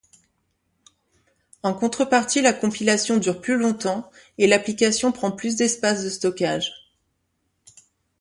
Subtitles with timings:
[1.61, 6.73] En contrepartie, la compilation dure plus longtemps, et l'application prend plus d'espace de stockage.